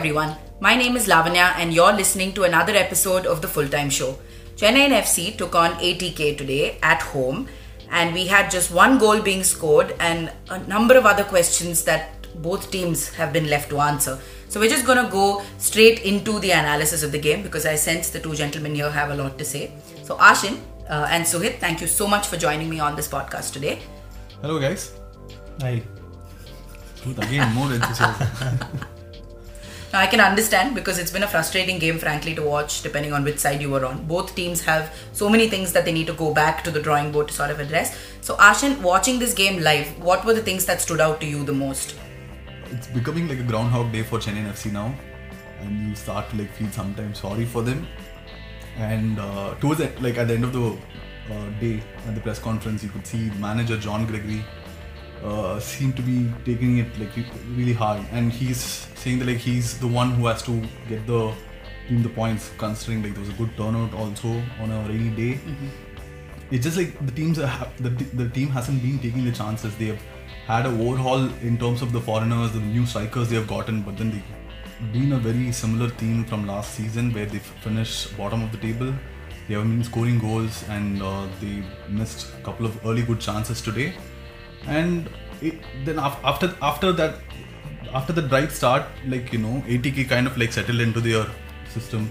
everyone. 0.00 0.34
My 0.60 0.76
name 0.76 0.96
is 0.96 1.06
Lavanya, 1.08 1.46
and 1.58 1.74
you're 1.74 1.92
listening 1.92 2.32
to 2.32 2.44
another 2.44 2.74
episode 2.74 3.26
of 3.26 3.42
the 3.42 3.48
Full 3.48 3.68
Time 3.68 3.90
Show. 3.90 4.18
Chennaiyin 4.56 4.92
FC 4.98 5.36
took 5.36 5.54
on 5.54 5.72
ATK 5.72 6.38
today 6.38 6.78
at 6.82 7.02
home, 7.02 7.48
and 7.90 8.14
we 8.14 8.26
had 8.26 8.50
just 8.50 8.70
one 8.70 8.96
goal 8.96 9.20
being 9.20 9.42
scored 9.42 9.94
and 10.00 10.32
a 10.48 10.58
number 10.60 10.96
of 10.96 11.04
other 11.04 11.24
questions 11.24 11.84
that 11.84 12.26
both 12.46 12.70
teams 12.70 13.10
have 13.10 13.34
been 13.34 13.50
left 13.50 13.68
to 13.68 13.80
answer. 13.80 14.18
So 14.48 14.58
we're 14.58 14.70
just 14.70 14.86
going 14.86 15.04
to 15.04 15.10
go 15.12 15.42
straight 15.58 16.00
into 16.12 16.38
the 16.38 16.52
analysis 16.52 17.02
of 17.02 17.12
the 17.12 17.18
game 17.18 17.42
because 17.42 17.66
I 17.66 17.74
sense 17.74 18.08
the 18.08 18.20
two 18.20 18.34
gentlemen 18.34 18.74
here 18.74 18.90
have 18.90 19.10
a 19.10 19.14
lot 19.14 19.36
to 19.36 19.44
say. 19.44 19.72
So 20.04 20.16
Aashin 20.16 20.60
uh, 20.88 21.08
and 21.10 21.24
Suhith, 21.24 21.58
thank 21.58 21.82
you 21.82 21.86
so 21.86 22.06
much 22.06 22.26
for 22.26 22.38
joining 22.38 22.70
me 22.70 22.80
on 22.80 22.96
this 22.96 23.08
podcast 23.08 23.52
today. 23.52 23.80
Hello, 24.40 24.58
guys. 24.58 24.94
Hi. 25.60 25.82
Truth 27.02 27.18
again, 27.18 27.54
more 27.54 27.70
enthusiasm. 27.70 28.88
Now, 29.92 30.00
I 30.00 30.06
can 30.06 30.20
understand 30.20 30.74
because 30.74 30.98
it's 30.98 31.10
been 31.10 31.24
a 31.24 31.28
frustrating 31.28 31.78
game, 31.78 31.98
frankly, 31.98 32.34
to 32.36 32.42
watch, 32.42 32.82
depending 32.82 33.12
on 33.12 33.24
which 33.24 33.38
side 33.38 33.60
you 33.60 33.70
were 33.70 33.84
on. 33.84 34.04
Both 34.06 34.36
teams 34.36 34.60
have 34.62 34.94
so 35.12 35.28
many 35.28 35.48
things 35.48 35.72
that 35.72 35.84
they 35.84 35.92
need 35.92 36.06
to 36.06 36.12
go 36.12 36.32
back 36.32 36.62
to 36.64 36.70
the 36.70 36.80
drawing 36.80 37.10
board 37.10 37.28
to 37.28 37.34
sort 37.34 37.50
of 37.50 37.58
address. 37.58 37.96
So, 38.20 38.36
Aashin, 38.36 38.80
watching 38.82 39.18
this 39.18 39.34
game 39.34 39.60
live, 39.60 39.98
what 39.98 40.24
were 40.24 40.34
the 40.34 40.42
things 40.42 40.64
that 40.66 40.80
stood 40.80 41.00
out 41.00 41.20
to 41.22 41.26
you 41.26 41.44
the 41.44 41.52
most? 41.52 41.96
it's 42.72 42.86
becoming 42.86 43.28
like 43.28 43.38
a 43.38 43.42
groundhog 43.42 43.92
day 43.92 44.02
for 44.02 44.18
Chennaiyin 44.18 44.50
FC 44.52 44.72
now, 44.72 44.94
and 45.60 45.88
you 45.88 45.94
start 45.94 46.30
to 46.30 46.36
like 46.36 46.52
feel 46.52 46.70
sometimes 46.70 47.20
sorry 47.20 47.44
for 47.44 47.62
them. 47.62 47.86
And 48.76 49.18
uh, 49.18 49.54
towards 49.60 49.80
the, 49.80 49.90
like 50.00 50.16
at 50.18 50.28
the 50.28 50.34
end 50.34 50.44
of 50.44 50.52
the 50.52 50.66
uh, 51.34 51.50
day 51.60 51.82
at 52.06 52.14
the 52.14 52.20
press 52.20 52.38
conference, 52.38 52.82
you 52.82 52.88
could 52.88 53.06
see 53.06 53.30
manager 53.38 53.76
John 53.76 54.06
Gregory 54.06 54.44
uh, 55.24 55.60
seemed 55.60 55.96
to 55.96 56.02
be 56.02 56.30
taking 56.44 56.78
it 56.78 56.98
like 56.98 57.10
really 57.56 57.72
hard, 57.72 58.04
and 58.12 58.32
he's 58.32 58.60
saying 58.94 59.18
that 59.20 59.26
like 59.26 59.38
he's 59.38 59.78
the 59.78 59.86
one 59.86 60.12
who 60.12 60.26
has 60.26 60.42
to 60.44 60.62
get 60.88 61.06
the 61.06 61.32
team 61.88 62.02
the 62.02 62.08
points, 62.08 62.50
considering 62.58 63.02
like 63.02 63.14
there 63.14 63.20
was 63.20 63.30
a 63.30 63.38
good 63.38 63.56
turnout 63.56 63.94
also 63.94 64.28
on 64.60 64.70
a 64.70 64.80
rainy 64.88 65.10
day. 65.10 65.40
It's 66.50 66.64
just 66.64 66.76
like 66.76 66.94
the 67.06 67.12
teams 67.12 67.38
are, 67.38 67.68
the 67.78 67.90
the 67.90 68.28
team 68.28 68.48
hasn't 68.48 68.82
been 68.82 68.98
taking 68.98 69.24
the 69.24 69.32
chances. 69.32 69.76
They 69.76 69.86
have 69.86 70.02
had 70.46 70.66
a 70.66 70.68
overhaul 70.68 71.28
in 71.42 71.58
terms 71.58 71.82
of 71.82 71.92
the 71.92 72.00
foreigners, 72.00 72.52
the 72.52 72.60
new 72.60 72.86
strikers 72.86 73.28
they 73.28 73.36
have 73.36 73.46
gotten, 73.46 73.82
but 73.82 73.96
then 73.96 74.10
they've 74.10 74.92
been 74.92 75.12
a 75.12 75.18
very 75.18 75.52
similar 75.52 75.90
team 75.90 76.24
from 76.24 76.46
last 76.46 76.74
season 76.74 77.12
where 77.12 77.26
they 77.26 77.38
finished 77.38 78.16
bottom 78.16 78.42
of 78.42 78.50
the 78.52 78.58
table. 78.58 78.92
They 79.46 79.54
haven't 79.54 79.70
been 79.74 79.84
scoring 79.84 80.18
goals 80.18 80.64
and 80.68 81.02
uh, 81.02 81.26
they 81.40 81.62
missed 81.88 82.32
a 82.38 82.42
couple 82.42 82.66
of 82.66 82.84
early 82.86 83.02
good 83.02 83.20
chances 83.20 83.60
today. 83.60 83.94
And 84.66 85.08
it, 85.40 85.54
then 85.84 85.98
af- 85.98 86.20
after 86.24 86.54
after 86.62 86.92
that, 86.92 87.16
after 87.92 88.12
the 88.12 88.22
bright 88.22 88.52
start, 88.52 88.84
like 89.06 89.32
you 89.32 89.38
know, 89.38 89.62
ATK 89.66 90.08
kind 90.08 90.26
of 90.26 90.36
like 90.38 90.52
settled 90.52 90.80
into 90.80 91.00
their 91.00 91.26
system 91.68 92.10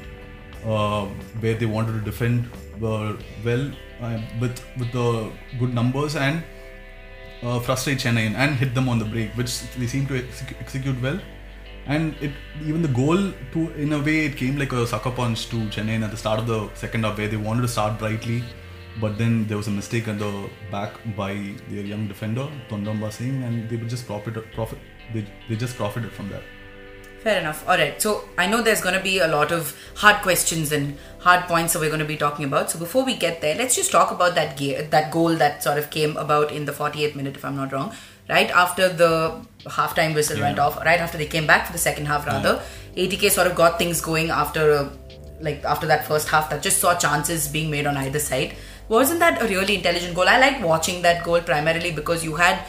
uh, 0.65 1.05
where 1.41 1.55
they 1.55 1.65
wanted 1.65 1.93
to 1.93 2.11
defend 2.11 2.49
uh, 2.83 3.13
well 3.43 3.71
uh, 4.01 4.19
with 4.41 4.61
with 4.77 4.91
the 4.91 5.31
good 5.59 5.73
numbers 5.73 6.15
and 6.15 6.43
uh, 7.43 7.59
frustrate 7.59 7.99
Chennai 7.99 8.33
and 8.33 8.55
hit 8.55 8.73
them 8.73 8.89
on 8.89 8.99
the 8.99 9.05
break, 9.05 9.31
which 9.31 9.61
they 9.73 9.87
seem 9.87 10.05
to 10.07 10.15
exec- 10.17 10.55
execute 10.59 11.01
well. 11.01 11.19
And 11.85 12.15
it 12.21 12.31
even 12.63 12.81
the 12.81 12.87
goal 12.89 13.31
to 13.53 13.71
in 13.73 13.93
a 13.93 13.99
way 13.99 14.25
it 14.25 14.35
came 14.37 14.57
like 14.57 14.73
a 14.73 14.85
sucker 14.85 15.11
punch 15.11 15.49
to 15.49 15.55
Chennai 15.75 16.03
at 16.03 16.11
the 16.11 16.17
start 16.17 16.39
of 16.39 16.47
the 16.47 16.69
second 16.75 17.03
half 17.03 17.17
where 17.17 17.27
they 17.27 17.37
wanted 17.37 17.61
to 17.63 17.67
start 17.67 17.97
brightly, 17.97 18.43
but 18.99 19.17
then 19.17 19.47
there 19.47 19.57
was 19.57 19.67
a 19.67 19.71
mistake 19.71 20.07
at 20.07 20.19
the 20.19 20.49
back 20.71 20.93
by 21.15 21.33
their 21.69 21.83
young 21.83 22.07
defender 22.07 22.47
Tondamba 22.69 23.11
Singh, 23.11 23.43
and 23.43 23.69
they 23.69 23.75
would 23.77 23.89
just 23.89 24.05
profit 24.05 24.51
profit 24.53 24.79
they, 25.13 25.25
they 25.47 25.55
just 25.55 25.75
profited 25.75 26.11
from 26.11 26.29
that. 26.29 26.41
Fair 27.23 27.39
enough. 27.41 27.67
All 27.67 27.77
right. 27.77 28.01
So 28.01 28.29
I 28.37 28.47
know 28.47 28.61
there's 28.61 28.81
going 28.81 28.95
to 28.95 29.01
be 29.01 29.19
a 29.19 29.27
lot 29.27 29.51
of 29.51 29.75
hard 29.95 30.21
questions 30.21 30.71
and 30.71 30.97
hard 31.19 31.45
points 31.47 31.73
that 31.73 31.79
we're 31.79 31.89
going 31.89 31.99
to 31.99 32.05
be 32.05 32.15
talking 32.15 32.45
about. 32.45 32.71
So 32.71 32.79
before 32.79 33.03
we 33.03 33.15
get 33.15 33.41
there, 33.41 33.55
let's 33.55 33.75
just 33.75 33.91
talk 33.91 34.11
about 34.11 34.35
that 34.35 34.55
gear, 34.55 34.83
that 34.83 35.11
goal 35.11 35.35
that 35.35 35.61
sort 35.61 35.77
of 35.77 35.89
came 35.89 36.15
about 36.15 36.51
in 36.51 36.63
the 36.63 36.71
48th 36.71 37.15
minute, 37.15 37.35
if 37.35 37.43
I'm 37.43 37.57
not 37.57 37.73
wrong. 37.73 37.93
Right 38.29 38.49
after 38.51 38.87
the 38.87 39.45
halftime 39.65 40.13
whistle 40.15 40.37
Yeah. 40.37 40.43
went 40.43 40.59
off, 40.59 40.77
right 40.77 40.99
after 40.99 41.17
they 41.17 41.25
came 41.25 41.45
back 41.45 41.65
for 41.65 41.73
the 41.73 41.79
second 41.79 42.05
half, 42.05 42.25
rather, 42.25 42.61
ATK 42.95 43.29
sort 43.31 43.47
of 43.47 43.55
got 43.55 43.77
things 43.77 43.99
going 43.99 44.29
after 44.29 44.71
a, 44.71 44.91
like 45.41 45.63
after 45.65 45.87
that 45.87 46.07
first 46.07 46.29
half 46.29 46.49
that 46.51 46.61
just 46.61 46.77
saw 46.79 46.95
chances 46.95 47.47
being 47.49 47.69
made 47.69 47.85
on 47.85 47.97
either 47.97 48.19
side. 48.19 48.55
Wasn't 48.89 49.19
that 49.19 49.41
a 49.41 49.47
really 49.47 49.75
intelligent 49.75 50.15
goal? 50.15 50.27
I 50.27 50.39
liked 50.39 50.61
watching 50.61 51.03
that 51.03 51.23
goal 51.23 51.41
primarily 51.41 51.91
because 51.91 52.23
you 52.23 52.35
had 52.35 52.65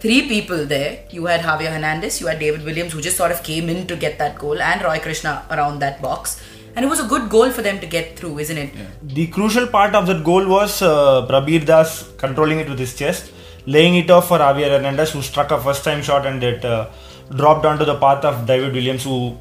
three 0.00 0.28
people 0.28 0.66
there. 0.66 1.04
You 1.10 1.24
had 1.26 1.40
Javier 1.40 1.72
Hernandez, 1.72 2.20
you 2.20 2.26
had 2.26 2.38
David 2.38 2.62
Williams, 2.62 2.92
who 2.92 3.00
just 3.00 3.16
sort 3.16 3.32
of 3.32 3.42
came 3.42 3.70
in 3.70 3.86
to 3.86 3.96
get 3.96 4.18
that 4.18 4.38
goal, 4.38 4.60
and 4.60 4.82
Roy 4.82 4.98
Krishna 4.98 5.46
around 5.50 5.78
that 5.78 6.02
box. 6.02 6.42
And 6.76 6.84
it 6.84 6.88
was 6.88 7.00
a 7.00 7.06
good 7.06 7.30
goal 7.30 7.50
for 7.50 7.62
them 7.62 7.80
to 7.80 7.86
get 7.86 8.18
through, 8.18 8.38
isn't 8.40 8.58
it? 8.58 8.70
The 9.02 9.26
crucial 9.28 9.66
part 9.66 9.94
of 9.94 10.06
that 10.06 10.22
goal 10.24 10.46
was 10.46 10.82
uh, 10.82 11.26
Prabir 11.26 11.64
Das 11.64 12.10
controlling 12.18 12.60
it 12.60 12.68
with 12.68 12.78
his 12.78 12.94
chest, 12.94 13.32
laying 13.64 13.96
it 13.96 14.10
off 14.10 14.28
for 14.28 14.38
Javier 14.38 14.68
Hernandez, 14.68 15.12
who 15.12 15.22
struck 15.22 15.50
a 15.50 15.60
first 15.60 15.84
time 15.84 16.02
shot 16.02 16.26
and 16.26 16.42
it 16.42 16.64
uh, 16.66 16.90
dropped 17.34 17.64
onto 17.64 17.86
the 17.86 17.98
path 17.98 18.24
of 18.26 18.46
David 18.46 18.74
Williams, 18.74 19.04
who 19.04 19.38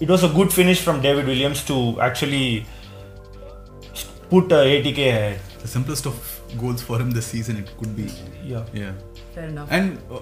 it 0.00 0.08
was 0.08 0.24
a 0.24 0.28
good 0.28 0.52
finish 0.52 0.80
from 0.80 1.00
David 1.00 1.26
Williams 1.26 1.64
to 1.66 2.00
actually 2.00 2.66
put 4.32 4.52
uh, 4.52 4.64
ATK 4.74 5.08
ahead. 5.08 5.40
The 5.62 5.68
simplest 5.68 6.06
of 6.06 6.16
goals 6.60 6.82
for 6.82 6.98
him 7.02 7.10
this 7.18 7.26
season 7.26 7.58
it 7.62 7.68
could 7.78 7.94
be. 7.96 8.06
Yeah. 8.52 8.64
Yeah. 8.72 8.92
Fair 9.34 9.44
enough. 9.48 9.68
And 9.70 9.98
uh, 10.10 10.20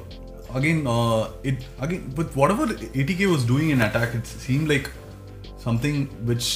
again, 0.55 0.87
uh, 0.87 1.31
it 1.43 1.67
again 1.81 2.13
with 2.17 2.35
whatever 2.41 2.67
ATK 3.03 3.31
was 3.35 3.45
doing 3.53 3.71
in 3.77 3.83
attack, 3.89 4.15
it 4.15 4.27
seemed 4.27 4.69
like 4.75 4.91
something 5.59 6.07
which 6.33 6.49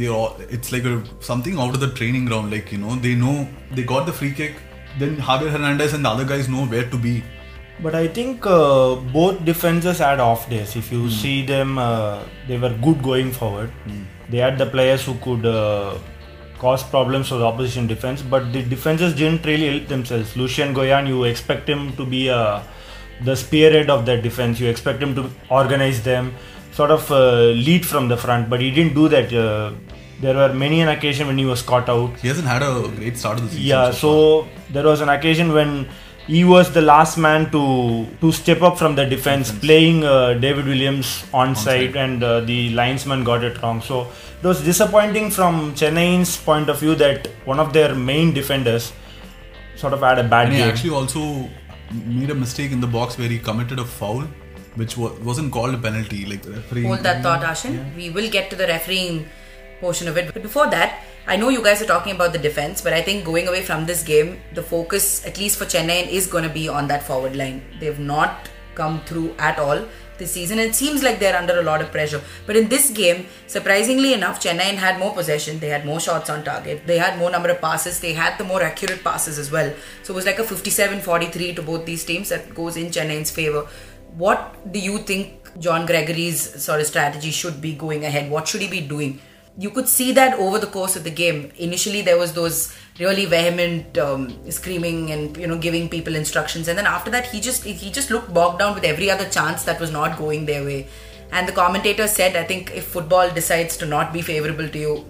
they 0.00 0.08
all. 0.08 0.36
It's 0.58 0.72
like 0.76 0.84
a 0.94 0.96
something 1.20 1.58
out 1.58 1.74
of 1.78 1.80
the 1.86 1.92
training 2.00 2.24
ground. 2.32 2.50
Like 2.56 2.72
you 2.72 2.78
know, 2.86 2.96
they 3.06 3.14
know 3.14 3.36
they 3.72 3.84
got 3.94 4.06
the 4.06 4.16
free 4.22 4.32
kick. 4.42 4.56
Then 4.98 5.16
Javier 5.28 5.50
Hernandez 5.50 5.94
and 5.94 6.04
the 6.04 6.10
other 6.16 6.24
guys 6.24 6.48
know 6.48 6.66
where 6.74 6.88
to 6.96 6.98
be. 7.06 7.14
But 7.84 7.94
I 8.00 8.06
think 8.16 8.46
uh, 8.46 8.94
both 9.14 9.44
defenses 9.44 9.98
had 9.98 10.20
off 10.20 10.48
days. 10.48 10.76
If 10.80 10.90
you 10.92 11.10
see 11.10 11.44
them, 11.44 11.76
uh, 11.76 12.22
they 12.48 12.56
were 12.56 12.72
good 12.88 13.02
going 13.02 13.32
forward. 13.32 13.72
They 14.30 14.38
had 14.38 14.58
the 14.58 14.66
players 14.66 15.04
who 15.04 15.14
could 15.24 15.44
uh, 15.44 15.98
cause 16.64 16.82
problems 16.94 17.28
for 17.28 17.38
the 17.42 17.46
opposition 17.52 17.86
defense, 17.94 18.22
but 18.34 18.52
the 18.54 18.62
defenses 18.74 19.14
didn't 19.20 19.44
really 19.50 19.68
help 19.72 19.88
themselves. 19.94 20.36
Lucian 20.42 20.74
Goian, 20.78 21.06
you 21.12 21.24
expect 21.24 21.68
him 21.68 21.82
to 21.98 22.06
be 22.14 22.22
uh, 22.30 22.60
the 23.28 23.36
spearhead 23.36 23.90
of 23.96 24.06
that 24.06 24.22
defense. 24.28 24.60
You 24.60 24.68
expect 24.74 25.02
him 25.02 25.14
to 25.18 25.24
organize 25.50 26.02
them, 26.10 26.34
sort 26.72 26.90
of 26.90 27.10
uh, 27.10 27.20
lead 27.66 27.84
from 27.92 28.08
the 28.08 28.16
front, 28.16 28.48
but 28.48 28.60
he 28.60 28.70
didn't 28.70 28.94
do 28.94 29.08
that. 29.16 29.34
Uh, 29.44 29.72
there 30.20 30.36
were 30.40 30.52
many 30.64 30.80
an 30.80 30.88
occasion 30.88 31.26
when 31.26 31.38
he 31.42 31.44
was 31.44 31.60
caught 31.70 31.88
out. 31.88 32.18
He 32.20 32.28
hasn't 32.28 32.48
had 32.48 32.62
a 32.62 32.72
great 32.96 33.18
start 33.18 33.38
of 33.38 33.44
the 33.44 33.50
season. 33.50 33.66
Yeah, 33.66 33.90
so 33.90 34.00
so 34.00 34.48
there 34.70 34.86
was 34.92 35.00
an 35.06 35.10
occasion 35.18 35.52
when 35.52 35.88
he 36.26 36.42
was 36.44 36.72
the 36.72 36.80
last 36.80 37.16
man 37.18 37.50
to 37.54 38.06
to 38.20 38.32
step 38.32 38.62
up 38.62 38.78
from 38.78 38.94
the 38.96 39.04
defense, 39.04 39.50
playing 39.64 40.04
uh, 40.04 40.34
David 40.34 40.66
Williams 40.66 41.24
on 41.32 41.54
side, 41.54 41.96
and 41.96 42.22
uh, 42.22 42.40
the 42.40 42.70
linesman 42.70 43.24
got 43.24 43.44
it 43.44 43.60
wrong. 43.62 43.80
So 43.82 44.02
it 44.42 44.46
was 44.46 44.62
disappointing 44.64 45.30
from 45.30 45.74
Chennai's 45.74 46.36
point 46.36 46.68
of 46.68 46.80
view 46.80 46.94
that 46.96 47.28
one 47.44 47.60
of 47.60 47.72
their 47.72 47.94
main 47.94 48.32
defenders 48.32 48.92
sort 49.76 49.92
of 49.92 50.00
had 50.00 50.18
a 50.18 50.24
bad 50.24 50.46
And 50.48 50.56
he 50.56 50.62
actually 50.62 50.90
also 50.90 51.48
made 51.92 52.30
a 52.30 52.34
mistake 52.34 52.72
in 52.72 52.80
the 52.80 52.86
box 52.86 53.18
where 53.18 53.28
he 53.28 53.38
committed 53.38 53.78
a 53.78 53.84
foul, 53.84 54.22
which 54.76 54.96
wa- 54.96 55.12
wasn't 55.22 55.52
called 55.52 55.74
a 55.74 55.78
penalty. 55.78 56.24
Like 56.26 56.42
the 56.42 56.52
referee. 56.52 56.84
Hold 56.84 57.00
that 57.00 57.22
thought, 57.22 57.42
Aashin. 57.42 57.94
We 57.96 58.10
will 58.10 58.30
get 58.30 58.50
to 58.50 58.56
the 58.56 58.66
refereeing 58.66 59.26
portion 59.80 60.08
of 60.08 60.16
it. 60.16 60.32
But 60.32 60.42
before 60.42 60.68
that, 60.70 61.02
I 61.26 61.36
know 61.36 61.48
you 61.48 61.62
guys 61.62 61.80
are 61.80 61.86
talking 61.86 62.14
about 62.14 62.34
the 62.34 62.38
defense, 62.38 62.82
but 62.82 62.92
I 62.92 63.00
think 63.00 63.24
going 63.24 63.48
away 63.48 63.62
from 63.62 63.86
this 63.86 64.02
game, 64.02 64.42
the 64.52 64.62
focus, 64.62 65.24
at 65.24 65.38
least 65.38 65.56
for 65.56 65.64
Chennai, 65.64 66.06
is 66.06 66.26
going 66.26 66.44
to 66.44 66.50
be 66.50 66.68
on 66.68 66.86
that 66.88 67.02
forward 67.02 67.34
line. 67.34 67.62
They've 67.80 67.98
not 67.98 68.50
come 68.74 69.00
through 69.06 69.34
at 69.38 69.58
all 69.58 69.86
this 70.18 70.32
season. 70.32 70.58
It 70.58 70.74
seems 70.74 71.02
like 71.02 71.20
they're 71.20 71.34
under 71.34 71.58
a 71.58 71.62
lot 71.62 71.80
of 71.80 71.90
pressure. 71.90 72.20
But 72.46 72.56
in 72.56 72.68
this 72.68 72.90
game, 72.90 73.26
surprisingly 73.46 74.12
enough, 74.12 74.38
Chennai 74.38 74.74
had 74.74 74.98
more 74.98 75.14
possession. 75.14 75.60
They 75.60 75.68
had 75.68 75.86
more 75.86 75.98
shots 75.98 76.28
on 76.28 76.44
target. 76.44 76.86
They 76.86 76.98
had 76.98 77.18
more 77.18 77.30
number 77.30 77.48
of 77.48 77.58
passes. 77.58 78.00
They 78.00 78.12
had 78.12 78.36
the 78.36 78.44
more 78.44 78.62
accurate 78.62 79.02
passes 79.02 79.38
as 79.38 79.50
well. 79.50 79.72
So 80.02 80.12
it 80.12 80.16
was 80.16 80.26
like 80.26 80.38
a 80.38 80.44
57-43 80.44 81.56
to 81.56 81.62
both 81.62 81.86
these 81.86 82.04
teams 82.04 82.28
that 82.28 82.54
goes 82.54 82.76
in 82.76 82.88
Chennai's 82.88 83.30
favor. 83.30 83.66
What 84.14 84.70
do 84.70 84.78
you 84.78 84.98
think 84.98 85.58
John 85.58 85.86
Gregory's 85.86 86.62
sort 86.62 86.80
of 86.80 86.86
strategy 86.86 87.30
should 87.30 87.62
be 87.62 87.74
going 87.74 88.04
ahead? 88.04 88.30
What 88.30 88.46
should 88.46 88.60
he 88.60 88.68
be 88.68 88.82
doing? 88.82 89.20
You 89.56 89.70
could 89.70 89.88
see 89.88 90.10
that 90.12 90.34
over 90.38 90.58
the 90.58 90.66
course 90.66 90.96
of 90.96 91.04
the 91.04 91.10
game. 91.10 91.52
Initially, 91.56 92.02
there 92.02 92.18
was 92.18 92.32
those 92.32 92.74
really 92.98 93.24
vehement 93.24 93.96
um, 93.98 94.50
screaming 94.50 95.12
and 95.12 95.36
you 95.36 95.46
know 95.46 95.58
giving 95.58 95.88
people 95.88 96.16
instructions, 96.16 96.66
and 96.66 96.76
then 96.76 96.86
after 96.86 97.10
that, 97.12 97.26
he 97.26 97.40
just 97.40 97.62
he 97.64 97.90
just 97.90 98.10
looked 98.10 98.34
bogged 98.34 98.58
down 98.58 98.74
with 98.74 98.84
every 98.84 99.10
other 99.10 99.28
chance 99.28 99.62
that 99.64 99.78
was 99.80 99.92
not 99.92 100.18
going 100.18 100.46
their 100.46 100.64
way. 100.64 100.88
And 101.30 101.46
the 101.48 101.52
commentator 101.52 102.08
said, 102.08 102.34
"I 102.36 102.42
think 102.44 102.72
if 102.74 102.84
football 102.96 103.30
decides 103.30 103.76
to 103.78 103.86
not 103.86 104.12
be 104.12 104.22
favorable 104.22 104.68
to 104.68 104.78
you, 104.78 105.06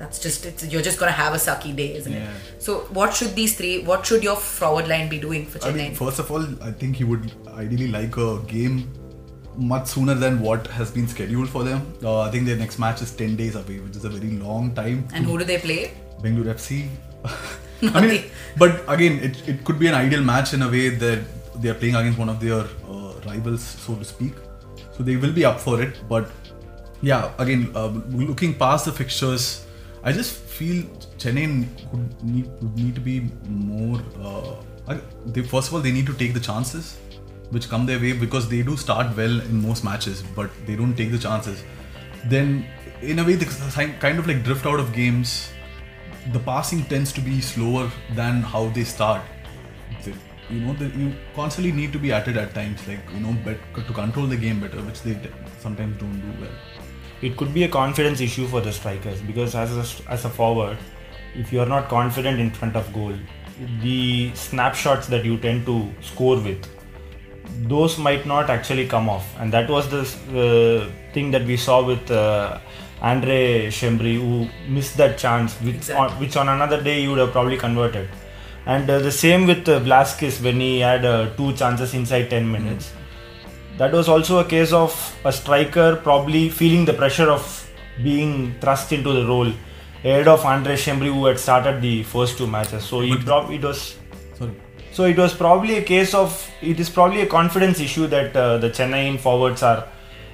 that's 0.00 0.18
just 0.18 0.44
it's, 0.46 0.66
you're 0.66 0.82
just 0.82 0.98
gonna 0.98 1.12
have 1.22 1.34
a 1.34 1.38
sucky 1.46 1.74
day, 1.76 1.94
isn't 1.94 2.12
Yeah. 2.12 2.28
it?" 2.34 2.62
So, 2.62 2.80
what 3.00 3.14
should 3.14 3.34
these 3.36 3.56
three? 3.56 3.78
What 3.84 4.04
should 4.04 4.24
your 4.24 4.36
forward 4.36 4.88
line 4.88 5.08
be 5.08 5.18
doing 5.20 5.46
for 5.46 5.58
I 5.58 5.70
Chennai? 5.70 5.76
mean, 5.76 5.94
first 5.94 6.18
of 6.18 6.30
all, 6.32 6.44
I 6.60 6.72
think 6.72 6.96
he 6.96 7.04
would 7.04 7.30
ideally 7.54 7.86
like 7.86 8.16
a 8.16 8.38
game 8.56 8.88
much 9.56 9.88
sooner 9.88 10.14
than 10.14 10.40
what 10.40 10.66
has 10.68 10.90
been 10.90 11.08
scheduled 11.08 11.48
for 11.48 11.64
them. 11.64 11.92
Uh, 12.02 12.20
I 12.20 12.30
think 12.30 12.46
their 12.46 12.56
next 12.56 12.78
match 12.78 13.02
is 13.02 13.12
10 13.12 13.36
days 13.36 13.54
away, 13.54 13.80
which 13.80 13.96
is 13.96 14.04
a 14.04 14.10
very 14.10 14.32
long 14.38 14.74
time. 14.74 15.08
And 15.14 15.24
who 15.24 15.38
do 15.38 15.44
they 15.44 15.58
play? 15.58 15.92
Bengaluru 16.20 16.54
FC. 16.54 16.88
I 17.94 18.06
mean, 18.06 18.24
but 18.56 18.84
again, 18.88 19.18
it, 19.20 19.48
it 19.48 19.64
could 19.64 19.78
be 19.78 19.86
an 19.86 19.94
ideal 19.94 20.22
match 20.22 20.54
in 20.54 20.62
a 20.62 20.68
way 20.68 20.88
that 20.90 21.20
they 21.60 21.68
are 21.68 21.74
playing 21.74 21.96
against 21.96 22.18
one 22.18 22.28
of 22.28 22.40
their 22.40 22.60
uh, 22.88 23.12
rivals, 23.26 23.62
so 23.62 23.94
to 23.94 24.04
speak. 24.04 24.32
So 24.92 25.02
they 25.02 25.16
will 25.16 25.32
be 25.32 25.44
up 25.44 25.60
for 25.60 25.82
it. 25.82 26.00
But 26.08 26.30
yeah, 27.02 27.32
again, 27.38 27.70
uh, 27.74 27.88
looking 28.08 28.54
past 28.54 28.86
the 28.86 28.92
fixtures, 28.92 29.66
I 30.02 30.12
just 30.12 30.34
feel 30.36 30.84
Chennai 31.18 31.66
would 31.92 32.24
need, 32.24 32.46
would 32.62 32.76
need 32.76 32.94
to 32.94 33.00
be 33.00 33.30
more. 33.48 34.00
Uh, 34.22 34.96
they, 35.26 35.42
first 35.42 35.68
of 35.68 35.74
all, 35.74 35.80
they 35.80 35.92
need 35.92 36.06
to 36.06 36.14
take 36.14 36.32
the 36.32 36.40
chances 36.40 36.96
which 37.50 37.68
come 37.68 37.86
their 37.86 37.98
way 37.98 38.12
because 38.12 38.48
they 38.48 38.62
do 38.62 38.76
start 38.76 39.16
well 39.16 39.40
in 39.40 39.62
most 39.62 39.84
matches, 39.84 40.22
but 40.34 40.50
they 40.66 40.76
don't 40.76 40.94
take 40.94 41.10
the 41.10 41.18
chances. 41.18 41.62
Then, 42.24 42.66
in 43.02 43.18
a 43.18 43.24
way, 43.24 43.34
they 43.34 43.46
kind 43.98 44.18
of 44.18 44.26
like 44.26 44.42
drift 44.42 44.66
out 44.66 44.80
of 44.80 44.92
games 44.92 45.52
the 46.32 46.40
passing 46.40 46.84
tends 46.84 47.12
to 47.12 47.20
be 47.20 47.40
slower 47.40 47.90
than 48.14 48.42
how 48.42 48.68
they 48.70 48.84
start. 48.84 49.22
You 50.50 50.60
know, 50.60 50.76
you 50.80 51.12
constantly 51.34 51.72
need 51.72 51.92
to 51.92 51.98
be 51.98 52.12
at 52.12 52.28
it 52.28 52.36
at 52.36 52.54
times, 52.54 52.86
like 52.86 53.00
you 53.12 53.20
know, 53.20 53.32
bet, 53.44 53.58
to 53.74 53.92
control 53.92 54.26
the 54.26 54.36
game 54.36 54.60
better, 54.60 54.80
which 54.82 55.02
they 55.02 55.18
sometimes 55.58 55.98
don't 55.98 56.20
do 56.20 56.40
well. 56.40 56.52
it 57.22 57.36
could 57.36 57.52
be 57.54 57.64
a 57.64 57.68
confidence 57.68 58.20
issue 58.20 58.46
for 58.46 58.60
the 58.60 58.72
strikers 58.72 59.20
because 59.22 59.54
as 59.54 59.76
a, 59.76 60.10
as 60.10 60.24
a 60.24 60.28
forward 60.28 60.76
if 61.34 61.52
you 61.52 61.60
are 61.60 61.66
not 61.66 61.88
confident 61.88 62.38
in 62.38 62.50
front 62.50 62.76
of 62.76 62.92
goal 62.92 63.14
the 63.80 64.30
snapshots 64.34 65.06
that 65.06 65.24
you 65.24 65.38
tend 65.38 65.64
to 65.64 65.90
score 66.02 66.38
with 66.38 66.68
those 67.72 67.98
might 67.98 68.26
not 68.26 68.50
actually 68.50 68.86
come 68.86 69.08
off 69.08 69.26
and 69.38 69.52
that 69.52 69.68
was 69.68 69.88
the 69.90 70.02
uh, 70.02 71.12
thing 71.12 71.30
that 71.30 71.44
we 71.44 71.56
saw 71.56 71.82
with 71.84 72.10
uh, 72.10 72.58
André 73.02 73.68
Schembri 73.68 74.14
who 74.20 74.48
missed 74.68 74.96
that 74.96 75.18
chance 75.18 75.54
which, 75.60 75.74
Exactly. 75.76 76.14
on, 76.14 76.20
which 76.20 76.36
on 76.36 76.48
another 76.48 76.82
day 76.82 77.00
he 77.02 77.08
would 77.08 77.18
have 77.18 77.32
probably 77.32 77.56
converted 77.56 78.08
and 78.66 78.88
uh, 78.90 78.98
the 78.98 79.12
same 79.12 79.46
with 79.46 79.68
uh, 79.68 79.80
Valskis 79.80 80.42
when 80.42 80.58
he 80.60 80.80
had 80.80 81.04
uh, 81.04 81.28
two 81.36 81.52
chances 81.54 81.94
inside 81.94 82.30
10 82.30 82.50
minutes 82.50 82.92
that 83.78 83.92
was 83.92 84.08
also 84.08 84.38
a 84.38 84.44
case 84.44 84.72
of 84.72 84.92
a 85.24 85.32
striker 85.32 85.96
probably 85.96 86.48
feeling 86.48 86.84
the 86.84 86.94
pressure 86.94 87.30
of 87.30 87.44
being 88.02 88.54
thrust 88.60 88.92
into 88.92 89.12
the 89.12 89.26
role 89.26 89.52
ahead 90.04 90.28
of 90.28 90.40
André 90.42 90.74
Schembri 90.84 91.12
who 91.12 91.24
had 91.26 91.38
started 91.38 91.80
the 91.82 92.02
first 92.04 92.38
two 92.38 92.46
matches. 92.46 92.84
So 92.84 93.00
he 93.00 93.10
But- 93.16 93.24
prob- 93.24 93.50
it 93.50 93.62
was 93.62 93.96
Sorry. 94.38 94.52
So 94.96 95.04
it 95.04 95.18
was 95.18 95.34
probably 95.34 95.74
a 95.76 95.82
case 95.82 96.14
of 96.14 96.34
it 96.62 96.80
is 96.80 96.88
probably 96.88 97.20
a 97.20 97.26
confidence 97.26 97.80
issue 97.80 98.06
that 98.06 98.34
uh, 98.34 98.56
the 98.56 98.70
Chennai 98.70 99.18
forwards 99.20 99.62
are 99.62 99.86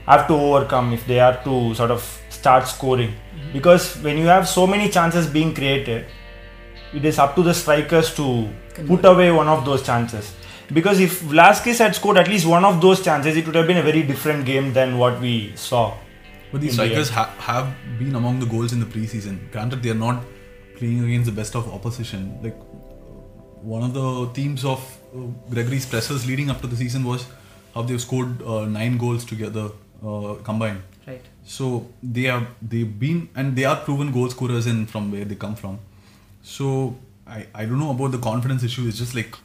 have 0.07 0.29
to 0.29 0.35
overcome 0.35 0.93
if 0.93 1.05
they 1.05 1.19
are 1.19 1.43
to 1.47 1.75
sort 1.75 1.91
of 1.91 2.05
start 2.29 2.69
scoring. 2.69 3.13
Because 3.53 3.97
when 4.05 4.19
you 4.19 4.27
have 4.27 4.49
so 4.49 4.67
many 4.69 4.89
chances 4.89 5.27
being 5.27 5.53
created 5.53 6.07
it 6.95 7.05
is 7.05 7.19
up 7.19 7.35
to 7.35 7.43
the 7.43 7.55
strikers 7.55 8.15
to 8.15 8.27
put 8.87 9.05
away 9.05 9.33
one 9.33 9.49
of 9.49 9.65
those 9.65 9.83
chances. 9.83 10.33
Because 10.73 11.01
if 11.01 11.21
Valskis 11.23 11.79
had 11.79 11.97
scored 11.97 12.17
at 12.17 12.29
least 12.29 12.47
one 12.47 12.65
of 12.65 12.81
those 12.81 13.03
chances 13.03 13.37
it 13.37 13.47
would 13.47 13.57
have 13.57 13.67
been 13.67 13.79
a 13.79 13.83
very 13.83 14.05
different 14.05 14.47
game 14.47 14.73
than 14.73 14.97
what 14.97 15.21
we 15.21 15.53
saw 15.57 15.97
But 16.53 16.61
these 16.61 16.79
In 16.79 16.85
the 16.85 16.87
strikers 16.87 17.11
ha- 17.11 17.35
have 17.39 17.75
been 17.99 18.15
among 18.15 18.39
the 18.39 18.47
goals 18.47 18.73
in 18.73 18.79
the 18.79 18.87
preseason. 18.87 19.51
Granted, 19.51 19.83
they 19.83 19.91
are 19.91 20.03
not 20.07 20.23
playing 20.77 21.03
against 21.05 21.27
the 21.27 21.37
best 21.41 21.57
of 21.57 21.69
opposition. 21.81 22.39
Like 22.43 22.57
one 23.63 23.83
of 23.83 23.95
the 23.95 24.27
themes 24.35 24.65
of 24.65 24.81
uh, 25.15 25.19
Gregory's 25.51 25.87
pressers 25.87 26.27
leading 26.27 26.51
up 26.51 26.61
to 26.61 26.67
the 26.67 26.77
season 26.77 27.05
was 27.05 27.27
how 27.75 27.83
they've 27.83 28.01
scored 28.01 28.43
uh, 28.43 28.67
nine 28.67 28.99
goals 28.99 29.25
together 29.25 29.71
uh, 30.05 30.35
combined. 30.45 30.83
Right. 31.07 31.23
So 31.45 31.87
they 32.03 32.23
have 32.23 32.47
they've 32.61 32.99
been 32.99 33.29
and 33.35 33.57
they 33.57 33.65
are 33.65 33.77
proven 33.77 34.13
goal 34.13 34.29
scorers 34.31 34.67
in 34.67 34.87
from 34.87 35.11
where 35.11 35.25
they 35.25 35.35
come 35.35 35.55
from. 35.55 35.79
So 36.43 36.97
I, 37.27 37.47
I 37.55 37.65
don't 37.65 37.79
know 37.79 37.91
about 37.91 38.13
the 38.13 38.19
confidence 38.19 38.63
issue. 38.63 38.87
It's 38.87 38.99
just 38.99 39.15
like 39.15 39.37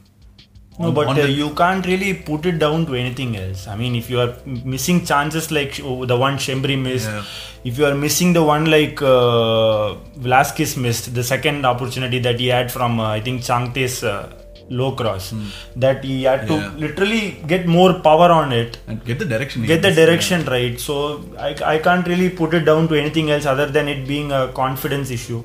No, 0.79 0.87
on- 0.89 0.93
but 0.97 1.07
on 1.11 1.19
uh, 1.19 1.21
the- 1.23 1.31
you 1.41 1.49
can't 1.61 1.85
really 1.91 2.13
put 2.13 2.45
it 2.45 2.57
down 2.63 2.85
to 2.87 2.95
anything 3.03 3.35
else. 3.43 3.67
I 3.67 3.75
mean, 3.75 3.95
if 3.95 4.09
you 4.11 4.19
are 4.23 4.33
missing 4.73 5.03
chances 5.11 5.51
like 5.57 5.79
oh, 5.83 6.05
the 6.05 6.17
one 6.25 6.35
Schembri 6.45 6.77
missed, 6.87 7.09
Yeah. 7.09 7.23
if 7.71 7.77
you 7.79 7.85
are 7.85 7.95
missing 7.95 8.33
the 8.33 8.43
one 8.43 8.65
like 8.77 9.01
uh, 9.01 9.95
Valskis 10.27 10.77
missed, 10.77 11.13
the 11.15 11.23
second 11.23 11.65
opportunity 11.65 12.19
that 12.19 12.39
he 12.39 12.47
had 12.57 12.71
from 12.71 12.99
uh, 12.99 13.07
I 13.09 13.21
think 13.21 13.41
Chhangte's 13.41 14.03
uh, 14.03 14.31
low 14.69 14.91
cross, 14.99 15.33
that 15.77 16.03
he 16.03 16.23
had 16.29 16.45
to. 16.47 16.53
Yeah. 16.53 16.71
literally 16.85 17.23
get 17.47 17.65
more 17.65 17.91
power 18.07 18.29
on 18.39 18.51
it, 18.61 18.77
and 18.87 19.03
get 19.09 19.17
the 19.17 19.25
direction. 19.33 19.65
get 19.65 19.81
the 19.81 19.89
Yeah. 19.89 20.01
direction 20.05 20.45
right. 20.45 20.79
So 20.87 20.95
I, 21.39 21.55
I 21.73 21.77
can't 21.79 22.05
really 22.07 22.29
put 22.29 22.53
it 22.53 22.65
down 22.71 22.87
to 22.89 22.95
anything 23.03 23.31
else 23.31 23.45
other 23.47 23.65
than 23.77 23.87
it 23.87 24.07
being 24.07 24.31
a 24.31 24.49
confidence 24.63 25.09
issue. 25.19 25.41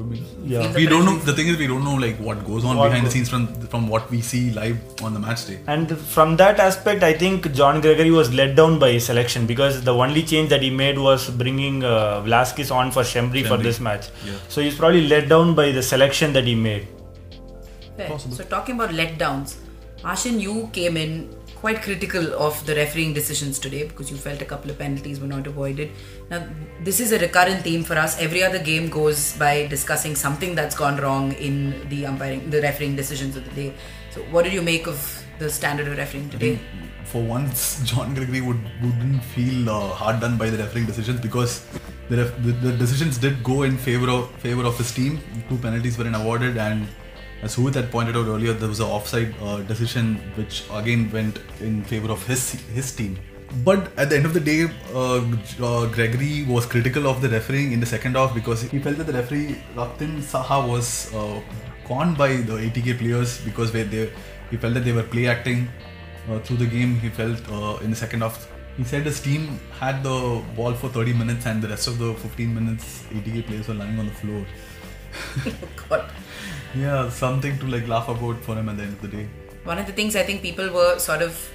Could 0.00 0.10
be. 0.10 0.24
Yeah. 0.44 0.74
We 0.74 0.86
don't 0.86 1.04
know. 1.04 1.16
The 1.18 1.32
thing 1.34 1.48
is, 1.48 1.58
we 1.58 1.66
don't 1.66 1.84
know 1.84 1.94
like 1.94 2.16
what 2.16 2.42
goes 2.46 2.64
on 2.64 2.78
What 2.78 2.88
behind 2.88 3.06
the 3.06 3.10
scenes 3.10 3.28
from 3.28 3.46
from 3.72 3.88
what 3.94 4.10
we 4.10 4.20
see 4.22 4.50
live 4.58 4.78
on 5.02 5.12
the 5.16 5.20
match 5.24 5.46
day. 5.48 5.58
And 5.66 5.92
from 6.12 6.36
that 6.42 6.62
aspect, 6.66 7.02
I 7.02 7.12
think 7.22 7.52
John 7.58 7.80
Gregory 7.86 8.10
was 8.10 8.32
let 8.32 8.54
down 8.60 8.78
by 8.78 8.92
his 8.92 9.04
selection 9.04 9.46
because 9.50 9.82
the 9.88 9.94
only 10.04 10.22
change 10.22 10.48
that 10.54 10.62
he 10.62 10.70
made 10.70 10.98
was 10.98 11.28
bringing 11.42 11.84
uh, 11.84 12.22
Valskis 12.28 12.74
on 12.74 12.90
for 12.90 13.02
Schembri 13.02 13.46
for 13.46 13.58
this 13.58 13.80
match. 13.88 14.08
Yeah. 14.24 14.38
So 14.48 14.62
he's 14.62 14.78
probably 14.84 15.06
let 15.06 15.28
down 15.28 15.54
by 15.54 15.70
the 15.70 15.82
selection 15.82 16.32
that 16.38 16.44
he 16.44 16.54
made. 16.54 16.88
Fair. 17.98 18.08
Possible. 18.08 18.36
So 18.36 18.44
talking 18.44 18.76
about 18.76 18.90
letdowns, 19.02 19.56
Aashin, 20.02 20.40
you 20.40 20.70
came 20.72 20.96
in 20.96 21.28
quite 21.60 21.82
critical 21.82 22.32
of 22.42 22.64
the 22.64 22.74
refereeing 22.74 23.12
decisions 23.12 23.58
today 23.58 23.86
because 23.86 24.10
you 24.10 24.16
felt 24.16 24.40
a 24.40 24.46
couple 24.46 24.70
of 24.70 24.78
penalties 24.78 25.20
were 25.20 25.26
not 25.26 25.46
avoided. 25.46 25.90
Now, 26.30 26.48
this 26.82 27.00
is 27.00 27.12
a 27.12 27.18
recurrent 27.18 27.62
theme 27.62 27.84
for 27.84 27.96
us. 27.98 28.18
Every 28.18 28.42
other 28.42 28.58
game 28.58 28.88
goes 28.88 29.36
by 29.36 29.66
discussing 29.66 30.16
something 30.16 30.54
that's 30.54 30.74
gone 30.74 30.96
wrong 30.96 31.32
in 31.32 31.88
the 31.90 32.06
umpiring, 32.06 32.48
the 32.48 32.62
refereeing 32.62 32.96
decisions 32.96 33.36
of 33.36 33.44
the 33.44 33.54
day. 33.62 33.74
So, 34.10 34.22
what 34.30 34.44
did 34.44 34.54
you 34.54 34.62
make 34.62 34.86
of 34.86 34.98
the 35.38 35.50
standard 35.50 35.88
of 35.88 35.98
refereeing 35.98 36.30
today? 36.30 36.58
For 37.04 37.22
once, 37.22 37.82
John 37.84 38.14
Gregory 38.14 38.40
would 38.40 38.62
wouldn't 38.82 39.22
feel 39.22 39.68
uh, 39.68 39.88
hard 39.88 40.20
done 40.20 40.38
by 40.38 40.48
the 40.48 40.58
refereeing 40.58 40.86
decisions 40.86 41.20
because 41.20 41.66
the, 42.08 42.16
ref, 42.18 42.42
the 42.42 42.52
the 42.52 42.72
decisions 42.72 43.18
did 43.18 43.42
go 43.44 43.62
in 43.64 43.76
favor 43.76 44.08
of 44.08 44.30
favor 44.46 44.64
of 44.64 44.78
his 44.78 44.92
team. 44.94 45.20
Two 45.48 45.58
penalties 45.58 45.98
were 45.98 46.08
awarded, 46.08 46.56
and 46.56 46.86
as 47.42 47.54
Huit 47.54 47.74
had 47.74 47.90
pointed 47.90 48.16
out 48.16 48.26
earlier, 48.26 48.52
there 48.52 48.68
was 48.68 48.80
an 48.80 48.86
offside 48.86 49.34
uh, 49.42 49.58
decision 49.62 50.16
which 50.34 50.64
again 50.72 51.10
went 51.10 51.38
in 51.60 51.82
favor 51.84 52.10
of 52.12 52.26
his 52.26 52.52
his 52.78 52.94
team. 52.94 53.18
But 53.64 53.90
at 53.96 54.10
the 54.10 54.16
end 54.16 54.26
of 54.26 54.34
the 54.34 54.40
day, 54.40 54.68
uh, 54.94 55.20
uh, 55.60 55.86
Gregory 55.86 56.44
was 56.44 56.66
critical 56.66 57.08
of 57.08 57.20
the 57.20 57.28
refereeing 57.28 57.72
in 57.72 57.80
the 57.80 57.86
second 57.86 58.14
half 58.14 58.32
because 58.32 58.62
he 58.62 58.78
felt 58.78 58.98
that 58.98 59.08
the 59.08 59.12
referee 59.12 59.58
Ratin 59.74 60.20
Saha 60.22 60.68
was 60.68 61.12
uh, 61.14 61.40
conned 61.84 62.16
by 62.16 62.28
the 62.36 62.58
ATK 62.66 62.98
players 62.98 63.40
because 63.40 63.72
they 63.72 63.84
he 64.50 64.56
felt 64.56 64.74
that 64.74 64.84
they 64.84 64.92
were 64.92 65.02
play 65.02 65.26
acting 65.26 65.68
uh, 66.28 66.38
through 66.40 66.58
the 66.58 66.66
game. 66.66 66.94
He 67.00 67.08
felt 67.08 67.40
uh, 67.50 67.78
in 67.82 67.90
the 67.90 67.96
second 67.96 68.20
half. 68.20 68.48
He 68.76 68.84
said 68.84 69.02
his 69.02 69.20
team 69.20 69.58
had 69.78 70.02
the 70.04 70.42
ball 70.56 70.72
for 70.74 70.88
30 70.88 71.12
minutes 71.14 71.46
and 71.46 71.60
the 71.60 71.68
rest 71.68 71.88
of 71.88 71.98
the 71.98 72.14
15 72.14 72.54
minutes 72.54 73.04
ATK 73.10 73.46
players 73.46 73.66
were 73.68 73.74
lying 73.74 73.98
on 73.98 74.06
the 74.06 74.12
floor. 74.12 74.46
God. 75.88 76.10
Yeah, 76.74 77.08
something 77.08 77.58
to 77.58 77.66
like 77.66 77.88
laugh 77.88 78.08
about 78.08 78.42
for 78.42 78.54
him 78.54 78.68
at 78.68 78.76
the 78.76 78.84
end 78.84 78.92
of 78.92 79.02
the 79.02 79.08
day. 79.08 79.28
One 79.64 79.78
of 79.78 79.86
the 79.86 79.92
things 79.92 80.16
I 80.16 80.22
think 80.22 80.42
people 80.42 80.72
were 80.72 80.98
sort 80.98 81.22
of 81.22 81.50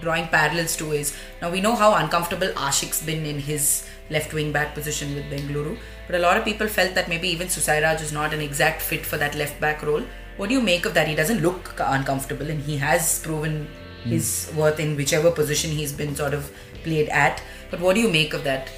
drawing 0.00 0.28
parallels 0.28 0.76
to 0.76 0.92
is 0.92 1.16
now 1.40 1.50
we 1.50 1.60
know 1.60 1.74
how 1.74 1.94
uncomfortable 1.94 2.50
Ashique's 2.56 3.02
been 3.02 3.24
in 3.24 3.38
his 3.38 3.88
left 4.10 4.32
wing 4.32 4.52
back 4.52 4.74
position 4.74 5.14
with 5.14 5.24
Bengaluru, 5.24 5.78
but 6.06 6.16
a 6.16 6.18
lot 6.18 6.36
of 6.36 6.44
people 6.44 6.68
felt 6.68 6.94
that 6.94 7.08
maybe 7.08 7.28
even 7.28 7.48
Soosairaj 7.48 8.02
is 8.02 8.12
not 8.12 8.34
an 8.34 8.40
exact 8.40 8.82
fit 8.82 9.06
for 9.06 9.16
that 9.16 9.34
left 9.34 9.60
back 9.60 9.82
role. 9.82 10.02
What 10.36 10.48
do 10.48 10.54
you 10.54 10.60
make 10.60 10.84
of 10.84 10.94
that? 10.94 11.08
He 11.08 11.14
doesn't 11.14 11.40
look 11.40 11.74
uncomfortable 11.78 12.50
and 12.50 12.60
he 12.60 12.76
has 12.76 13.20
proven 13.20 13.68
hmm. 14.02 14.10
his 14.10 14.52
worth 14.54 14.78
in 14.78 14.96
whichever 14.96 15.30
position 15.30 15.70
he's 15.70 15.92
been 15.92 16.14
sort 16.14 16.34
of 16.34 16.52
played 16.82 17.08
at. 17.08 17.42
But 17.70 17.80
what 17.80 17.94
do 17.94 18.00
you 18.00 18.10
make 18.10 18.34
of 18.34 18.44
that? 18.44 18.70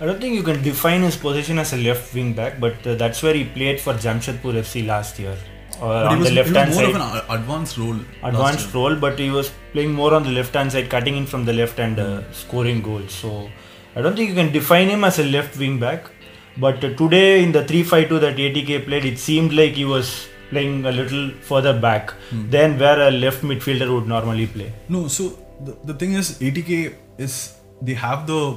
I 0.00 0.06
don't 0.06 0.20
think 0.20 0.34
you 0.34 0.42
can 0.44 0.62
define 0.62 1.02
his 1.02 1.16
position 1.16 1.58
as 1.58 1.72
a 1.72 1.76
left 1.76 2.14
wing 2.14 2.32
back, 2.32 2.60
but 2.60 2.86
uh, 2.86 2.94
that's 2.94 3.22
where 3.22 3.34
he 3.34 3.44
played 3.44 3.80
for 3.80 3.94
Jamshedpur 3.94 4.52
FC 4.64 4.86
last 4.86 5.18
year. 5.18 5.36
Uh, 5.74 5.80
But 5.80 6.06
on 6.06 6.18
was, 6.20 6.28
the 6.28 6.34
left 6.34 6.50
hand 6.54 6.70
more 6.74 6.82
side. 6.84 6.94
of 6.94 7.00
an 7.00 7.38
advanced 7.38 7.78
role. 7.78 7.98
advanced 8.22 8.74
role, 8.74 8.94
but 8.96 9.18
he 9.18 9.30
was 9.30 9.50
playing 9.72 9.92
more 9.92 10.14
on 10.14 10.22
the 10.22 10.30
left 10.30 10.54
hand 10.54 10.70
side, 10.72 10.88
cutting 10.88 11.16
in 11.16 11.26
from 11.26 11.44
the 11.44 11.52
left 11.52 11.78
and 11.80 11.98
uh, 11.98 12.22
scoring 12.32 12.80
goals. 12.82 13.12
So 13.12 13.50
I 13.96 14.00
don't 14.02 14.16
think 14.16 14.28
you 14.28 14.34
can 14.36 14.52
define 14.52 14.88
him 14.88 15.02
as 15.04 15.18
a 15.18 15.24
left 15.24 15.58
wing 15.58 15.78
back. 15.80 16.10
But 16.56 16.82
uh, 16.84 16.94
today 16.94 17.42
in 17.42 17.52
the 17.52 17.62
3-5-2 17.64 18.20
that 18.20 18.36
ATK 18.36 18.84
played, 18.86 19.04
it 19.04 19.18
seemed 19.18 19.52
like 19.52 19.72
he 19.72 19.84
was 19.84 20.28
playing 20.50 20.84
a 20.86 20.92
little 20.92 21.30
further 21.50 21.78
back 21.78 22.14
than 22.32 22.78
where 22.78 23.00
a 23.08 23.10
left 23.10 23.42
midfielder 23.42 23.92
would 23.94 24.06
normally 24.08 24.46
play. 24.46 24.72
No, 24.88 25.06
so 25.08 25.38
the, 25.64 25.76
the 25.84 25.94
thing 25.94 26.14
is, 26.14 26.38
ATK 26.40 26.94
is 27.18 27.54
they 27.82 27.94
have 27.94 28.26
the 28.26 28.56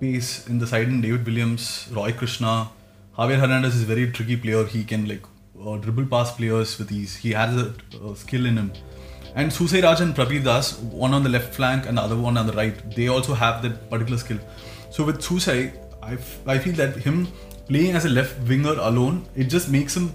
pace 0.00 0.46
in 0.48 0.58
the 0.58 0.66
side 0.66 0.88
in 0.88 1.00
David 1.00 1.24
Williams, 1.26 1.88
Roy 1.92 2.12
Krishna, 2.12 2.68
Javier 3.16 3.38
Hernandez 3.38 3.76
is 3.76 3.82
a 3.82 3.86
very 3.86 4.10
tricky 4.10 4.36
player. 4.36 4.64
He 4.64 4.84
can 4.84 5.08
like 5.08 5.22
uh, 5.64 5.76
dribble 5.76 6.06
past 6.06 6.36
players 6.36 6.78
with 6.78 6.92
ease. 6.92 7.16
He 7.16 7.32
has 7.32 7.56
a 7.56 7.74
skill 8.16 8.46
in 8.46 8.56
him, 8.56 8.72
And 9.34 9.50
Soosai 9.50 9.82
Raj 9.82 10.00
and 10.00 10.14
Prabir 10.14 10.42
Das, 10.44 10.78
one 10.78 11.14
on 11.14 11.22
the 11.22 11.28
left 11.28 11.54
flank 11.54 11.86
and 11.86 11.98
the 11.98 12.02
other 12.02 12.16
one 12.16 12.36
on 12.36 12.46
the 12.46 12.52
right, 12.52 12.94
they 12.94 13.08
also 13.08 13.34
have 13.34 13.62
that 13.62 13.90
particular 13.90 14.18
skill. 14.18 14.38
So 14.90 15.04
with 15.04 15.20
Soosai, 15.20 15.72
I, 16.02 16.14
f- 16.14 16.46
I 16.46 16.58
feel 16.58 16.74
that 16.74 16.96
him 16.96 17.28
playing 17.68 17.94
as 17.96 18.04
a 18.04 18.08
left 18.08 18.38
winger 18.48 18.74
alone, 18.78 19.26
it 19.36 19.44
just 19.44 19.70
makes 19.70 19.96
him 19.96 20.14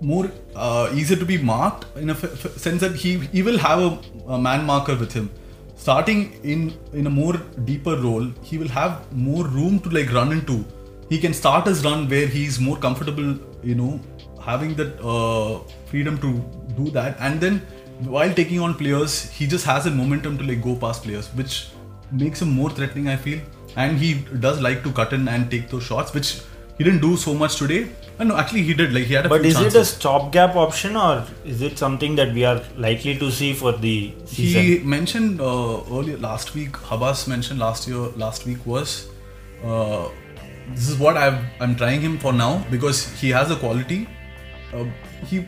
more 0.00 0.30
uh, 0.54 0.90
easier 0.94 1.16
to 1.16 1.24
be 1.24 1.38
marked 1.38 1.86
in 1.96 2.10
a 2.10 2.14
sense 2.14 2.80
that 2.82 2.94
he 2.94 3.16
he 3.32 3.42
will 3.42 3.58
have 3.58 3.78
a, 3.80 3.98
a 4.28 4.38
man 4.38 4.64
marker 4.64 4.94
with 4.94 5.12
him. 5.12 5.30
Starting 5.76 6.20
in 6.42 6.74
in 6.92 7.06
a 7.06 7.10
more 7.10 7.34
deeper 7.64 7.96
role, 7.96 8.26
he 8.42 8.58
will 8.58 8.68
have 8.68 9.12
more 9.12 9.44
room 9.46 9.78
to 9.80 9.90
like 9.90 10.12
run 10.12 10.32
into. 10.32 10.64
He 11.10 11.18
can 11.18 11.34
start 11.34 11.66
his 11.66 11.84
run 11.84 12.08
where 12.08 12.26
he's 12.26 12.58
more 12.58 12.76
comfortable, 12.76 13.36
you 13.62 13.74
know, 13.74 14.00
having 14.42 14.74
that 14.76 15.00
uh, 15.00 15.60
freedom 15.86 16.18
to 16.18 16.30
do 16.76 16.90
that, 16.90 17.16
and 17.20 17.40
then 17.40 17.60
while 18.14 18.32
taking 18.32 18.60
on 18.60 18.74
players, 18.74 19.30
he 19.30 19.46
just 19.46 19.64
has 19.66 19.86
a 19.86 19.90
momentum 19.90 20.38
to 20.38 20.44
like 20.44 20.62
go 20.62 20.74
past 20.76 21.04
players, 21.04 21.28
which 21.28 21.68
makes 22.10 22.42
him 22.42 22.50
more 22.50 22.70
threatening. 22.70 23.08
I 23.08 23.16
feel, 23.16 23.40
and 23.76 23.98
he 23.98 24.14
does 24.48 24.60
like 24.60 24.82
to 24.84 24.92
cut 24.92 25.12
in 25.12 25.28
and 25.28 25.50
take 25.50 25.68
those 25.68 25.84
shots, 25.84 26.12
which 26.12 26.40
he 26.78 26.84
didn't 26.84 27.00
do 27.00 27.16
so 27.16 27.34
much 27.34 27.56
today. 27.56 27.88
And 28.18 28.30
no, 28.30 28.36
actually 28.36 28.62
he 28.62 28.74
did. 28.74 28.92
Like 28.94 29.04
he 29.04 29.14
had 29.14 29.26
a 29.26 29.28
But 29.28 29.44
is 29.44 29.60
it 29.60 29.74
a 29.74 29.84
stopgap 29.84 30.56
option 30.56 30.96
or 30.96 31.24
is 31.44 31.62
it 31.62 31.78
something 31.78 32.16
that 32.16 32.32
we 32.32 32.44
are 32.44 32.62
likely 32.76 33.16
to 33.18 33.30
see 33.30 33.52
for 33.52 33.72
the 33.72 34.14
season? 34.24 34.62
He 34.62 34.78
mentioned 34.78 35.40
uh, 35.40 35.82
earlier 35.90 36.16
last 36.16 36.54
week. 36.54 36.72
Habas 36.72 37.28
mentioned 37.28 37.58
last 37.58 37.86
year. 37.86 38.08
Last 38.24 38.46
week 38.46 38.64
was 38.64 39.08
uh, 39.64 40.08
this 40.70 40.88
is 40.88 40.98
what 40.98 41.16
I've, 41.16 41.44
I'm 41.60 41.76
trying 41.76 42.00
him 42.00 42.18
for 42.18 42.32
now 42.32 42.64
because 42.70 43.06
he 43.20 43.30
has 43.30 43.50
a 43.50 43.56
quality. 43.56 44.08
Uh, 44.74 44.84
he 45.26 45.46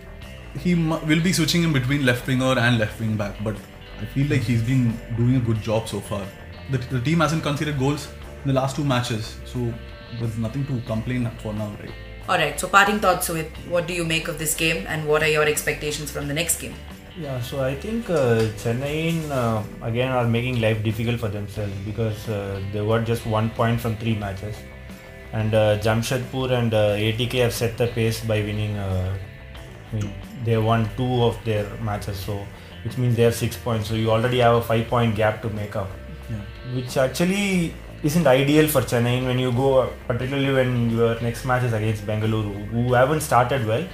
he 0.59 0.75
will 0.75 1.23
be 1.23 1.33
switching 1.33 1.63
in 1.63 1.73
between 1.73 2.05
left 2.05 2.27
winger 2.27 2.59
and 2.59 2.79
left 2.79 2.99
wing 3.01 3.17
back, 3.17 3.35
but 3.45 3.57
I 4.01 4.07
feel 4.07 4.27
like 4.29 4.41
he's 4.41 4.63
been 4.63 4.99
doing 5.17 5.37
a 5.37 5.41
good 5.41 5.61
job 5.61 5.89
so 5.89 6.01
far. 6.01 6.23
The, 6.71 6.79
the 6.79 7.01
team 7.01 7.21
hasn't 7.21 7.43
conceded 7.43 7.79
goals 7.79 8.09
in 8.45 8.49
the 8.49 8.55
last 8.55 8.77
two 8.77 8.85
matches, 8.85 9.37
so 9.45 9.73
there's 10.19 10.39
nothing 10.39 10.67
to 10.67 10.81
complain 10.87 11.31
for 11.43 11.53
now, 11.53 11.71
right? 11.81 11.93
Alright, 12.29 12.61
so 12.61 12.69
parting 12.69 13.01
thoughts 13.01 13.29
with 13.31 13.51
what 13.69 13.87
do 13.87 13.95
you 13.95 14.05
make 14.05 14.29
of 14.29 14.39
this 14.39 14.55
game 14.55 14.85
and 14.87 15.09
what 15.09 15.23
are 15.23 15.29
your 15.29 15.45
expectations 15.45 16.11
from 16.11 16.29
the 16.29 16.35
next 16.35 16.61
game? 16.61 16.75
Yeah, 17.19 17.41
so 17.41 17.63
I 17.65 17.75
think 17.75 18.09
uh, 18.11 18.43
Chennai 18.63 19.29
uh, 19.31 19.63
again 19.83 20.13
are 20.13 20.27
making 20.27 20.61
life 20.61 20.85
difficult 20.85 21.19
for 21.19 21.29
themselves 21.29 21.73
because 21.85 22.29
uh, 22.29 22.61
they 22.73 22.81
were 22.81 23.03
just 23.03 23.27
one 23.27 23.51
point 23.51 23.81
from 23.81 23.97
three 23.97 24.15
matches, 24.15 24.55
and 25.33 25.53
uh, 25.53 25.79
Jamshedpur 25.79 26.53
and 26.53 26.73
uh, 26.73 26.95
ATK 26.95 27.33
have 27.43 27.53
set 27.53 27.77
the 27.77 27.89
pace 27.89 28.21
by 28.25 28.41
winning. 28.41 28.77
Uh, 28.77 29.19
they 30.45 30.59
won 30.59 30.89
two 30.97 31.25
of 31.25 31.43
their 31.45 31.67
matches, 31.79 32.19
so 32.19 32.47
which 32.85 32.97
means 32.99 33.17
they 33.17 33.23
have 33.23 33.35
six 33.35 33.57
points. 33.57 33.89
So 33.89 33.95
you 33.95 34.13
already 34.13 34.39
have 34.39 34.55
a 34.55 34.63
five-point 34.63 35.17
gap 35.17 35.43
to 35.43 35.51
make 35.51 35.75
up, 35.75 35.91
which 36.73 36.97
actually 36.97 37.75
isn't 38.03 38.27
ideal 38.27 38.69
for 38.69 38.81
Chennai 38.83 39.25
when 39.27 39.39
you 39.39 39.53
go, 39.53 39.91
particularly 40.07 40.53
when 40.53 40.91
your 40.91 41.21
next 41.21 41.45
match 41.45 41.65
is 41.65 41.73
against 41.73 42.07
Bengaluru, 42.07 42.67
who 42.69 42.93
haven't 42.93 43.21
started 43.21 43.67
well, 43.67 43.87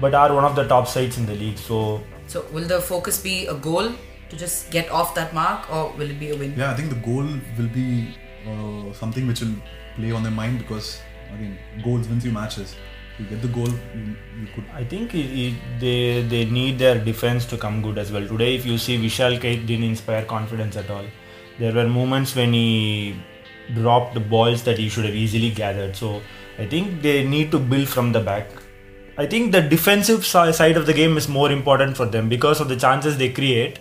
but 0.00 0.14
are 0.14 0.32
one 0.34 0.44
of 0.44 0.54
the 0.54 0.66
top 0.68 0.86
sides 0.86 1.16
in 1.18 1.26
the 1.26 1.34
league. 1.34 1.58
So 1.58 2.02
So, 2.26 2.44
will 2.52 2.66
the 2.66 2.80
focus 2.80 3.18
be 3.22 3.46
a 3.46 3.54
goal 3.54 3.90
to 4.30 4.36
just 4.36 4.70
get 4.70 4.90
off 4.90 5.14
that 5.14 5.32
mark 5.32 5.72
or 5.72 5.92
will 5.96 6.10
it 6.10 6.18
be 6.18 6.30
a 6.30 6.36
win? 6.36 6.54
Yeah, 6.56 6.72
I 6.72 6.74
think 6.74 6.90
the 6.90 6.96
goal 6.96 7.26
will 7.58 7.68
be 7.68 8.14
uh, 8.46 8.92
something 8.92 9.26
which 9.26 9.40
will 9.40 9.54
play 9.94 10.10
on 10.12 10.22
their 10.22 10.32
mind 10.32 10.58
because 10.58 11.00
again, 11.32 11.58
goals 11.84 12.08
wins 12.08 12.24
you 12.24 12.32
matches. 12.32 12.74
If 13.14 13.20
you 13.20 13.26
get 13.26 13.42
the 13.42 13.48
goal, 13.48 13.68
you, 13.68 14.16
you 14.40 14.48
could. 14.54 14.64
I 14.74 14.84
think 14.84 15.14
it, 15.14 15.30
it, 15.44 15.54
they 15.80 16.22
they 16.32 16.44
need 16.44 16.78
their 16.78 16.98
defense 17.02 17.46
to 17.46 17.56
come 17.56 17.80
good 17.80 17.96
as 17.96 18.12
well. 18.12 18.26
Today, 18.26 18.54
if 18.56 18.66
you 18.66 18.76
see 18.76 18.98
Vishal 18.98 19.40
Kaith 19.40 19.64
didn't 19.66 19.84
inspire 19.84 20.24
confidence 20.24 20.76
at 20.76 20.90
all. 20.90 21.06
There 21.58 21.72
were 21.72 21.88
moments 21.88 22.36
when 22.36 22.52
he 22.52 23.16
dropped 23.74 24.14
the 24.14 24.20
balls 24.20 24.62
that 24.64 24.78
he 24.78 24.88
should 24.88 25.04
have 25.04 25.14
easily 25.14 25.50
gathered. 25.50 25.96
So 25.96 26.22
I 26.58 26.66
think 26.66 27.02
they 27.02 27.24
need 27.24 27.50
to 27.52 27.58
build 27.58 27.88
from 27.88 28.12
the 28.12 28.20
back. 28.20 28.48
I 29.18 29.26
think 29.26 29.52
the 29.52 29.62
defensive 29.62 30.24
side 30.26 30.76
of 30.76 30.84
the 30.86 30.92
game 30.92 31.16
is 31.16 31.26
more 31.28 31.50
important 31.50 31.96
for 31.96 32.04
them 32.06 32.28
because 32.28 32.60
of 32.60 32.68
the 32.68 32.76
chances 32.76 33.16
they 33.16 33.30
create. 33.30 33.78